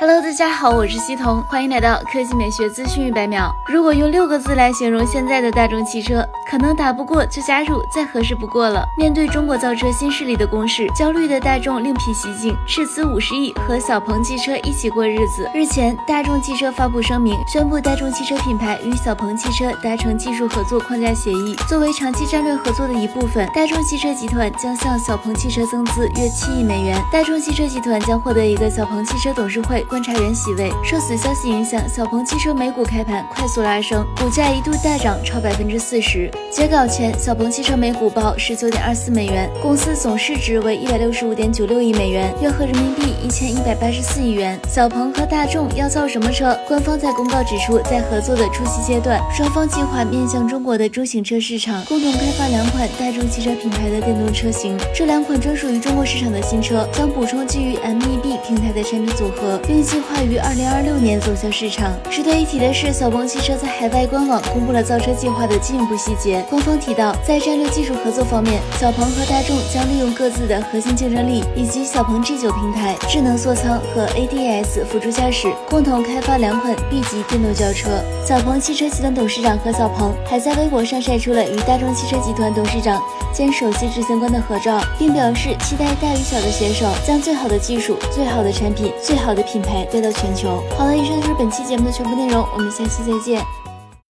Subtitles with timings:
[0.00, 3.52] Hello，大家好，我是西彤，欢迎来到科技美学资讯一百秒。
[3.66, 8.86] 如果用六个字来形容现在的大众汽车，可能打不过就加入，再合适不过了。
[8.96, 15.50] 面对中国造车新势力的攻势，焦虑的大众另辟蹊径，斥资五十亿和小鹏汽车一起过日子。
[15.52, 21.56] 日前，大众汽车发布声明，宣布大众汽车品牌与小鹏汽车达成技术合作框架协议。
[21.68, 26.96] 作为长期战略合作的一部分，大众汽车集团将向小鹏汽车增资约七亿美元。
[27.10, 29.84] 大众汽车集团将获得一个小鹏汽车董事会。
[29.88, 36.30] 观察员席位，受此消息影响，小鹏汽车美股开盘快速拉升，股价一度大涨超百分之四十。
[36.52, 44.60] 截稿前，小鹏汽车每股报十九点二四美元，公司总市值为一百六十五点九六亿美元，约合人民币一千一百八十四亿元。
[44.68, 46.54] 小鹏和大众要造什么车？
[46.68, 54.78] 官方在公告指出，在合作的初期阶段，双方计划面向中国的中型车市场，共同开发两款大众汽车品牌的电动车型。
[54.94, 59.77] 这两款专属于中国市场的新车，将补充基于 MEB 平台的产品组合，并。
[59.82, 61.92] 计划于二零二六年走向市场。
[62.10, 66.44] 值得一提的是，小鹏汽车在海外官网公布了造车计划的进一步细节。
[66.48, 78.02] 官方提到，在战略技术合作方面，小鹏和大众将利用各自的核心竞争力，以及小鹏 G9 平台、智能座舱和 ADS 辅助驾驶，共同开发两款 B 级电动轿车。
[78.24, 83.02] 小鹏汽车集团董事长何小鹏还在微博上晒出了与大众汽车集团董事长
[83.38, 89.84] 兼首席执行官的合照，并表示期待大与小的携手，将最好的技术、最好的产品、最好的品牌。
[89.92, 90.60] 带到全球。
[90.76, 93.40] 好了，以上就是本期节目的全部内容，我们下期再见。